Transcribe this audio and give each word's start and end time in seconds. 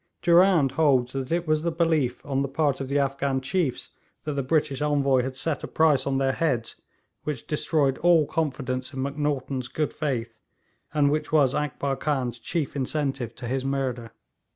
Durand 0.23 0.71
holds 0.71 1.13
that 1.13 1.31
it 1.31 1.47
was 1.47 1.61
the 1.61 1.69
belief 1.69 2.25
on 2.25 2.41
the 2.41 2.47
part 2.47 2.81
of 2.81 2.87
the 2.87 2.97
Afghan 2.97 3.39
chiefs 3.39 3.89
that 4.23 4.33
the 4.33 4.41
British 4.41 4.81
Envoy 4.81 5.21
had 5.21 5.35
set 5.35 5.63
a 5.63 5.67
price 5.67 6.07
on 6.07 6.17
their 6.17 6.31
heads 6.31 6.81
which 7.23 7.45
destroyed 7.45 7.99
all 7.99 8.25
confidence 8.25 8.93
in 8.95 9.03
Macnaghten's 9.03 9.67
good 9.67 9.93
faith, 9.93 10.41
and 10.91 11.11
which 11.11 11.31
was 11.31 11.53
Akbar 11.53 11.97
Khan's 11.97 12.39
chief 12.39 12.75
incentive 12.75 13.35
to 13.35 13.47
his 13.47 13.63
murder. 13.63 14.11